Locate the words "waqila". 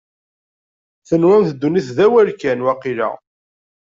2.65-3.09